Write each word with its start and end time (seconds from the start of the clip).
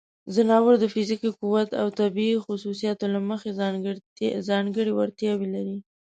ځناور 0.35 0.75
د 0.79 0.85
فزیکي 0.93 1.29
قوت 1.39 1.69
او 1.81 1.87
طبیعی 1.99 2.35
خصوصیاتو 2.45 3.05
له 3.13 3.19
مخې 3.29 3.49
ځانګړې 4.59 4.91
وړتیاوې 4.93 5.47
لري. 5.55 5.77